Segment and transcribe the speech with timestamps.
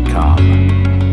[0.00, 1.05] com.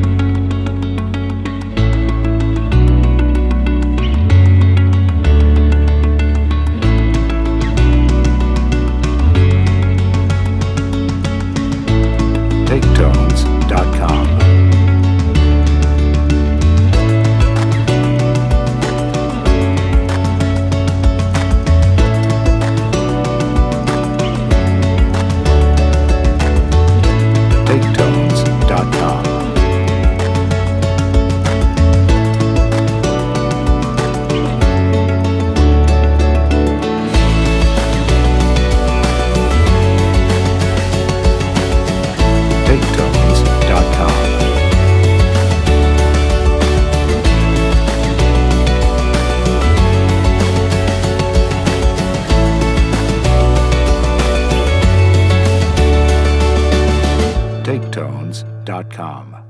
[57.94, 59.44] ringtones.com.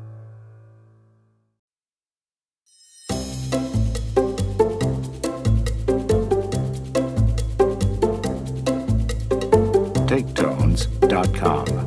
[10.08, 11.83] TakeTones.com.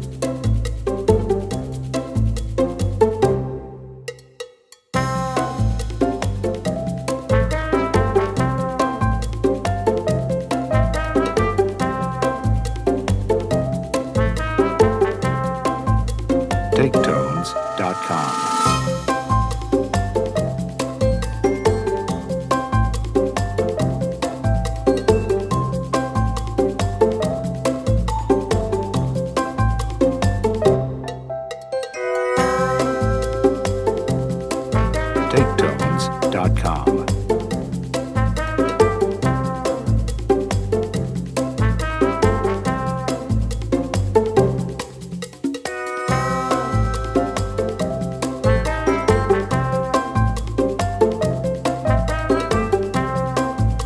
[17.02, 18.75] Tones.com.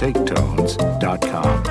[0.01, 1.71] TakeTones.com.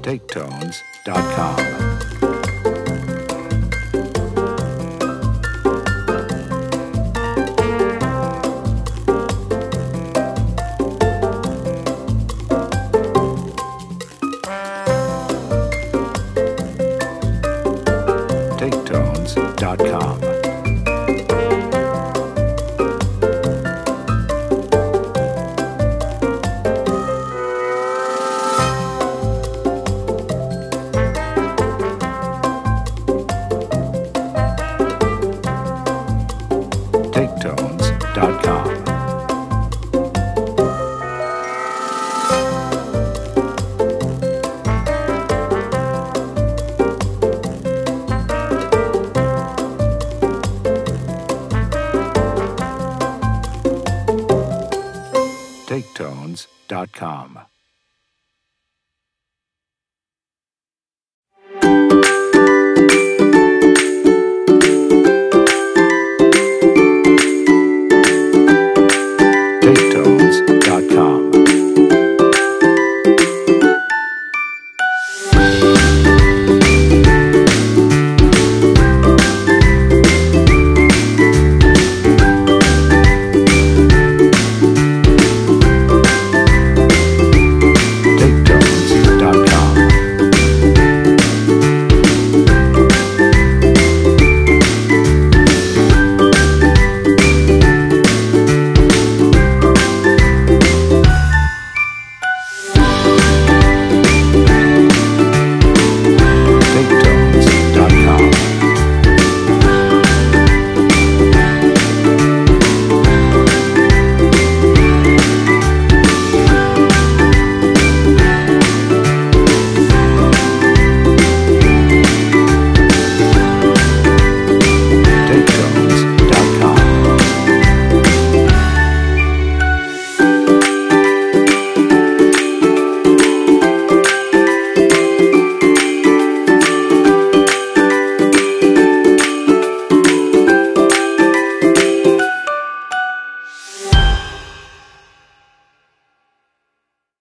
[0.00, 2.39] steaktones.com.
[56.86, 57.46] www.thebrandonbrown.com.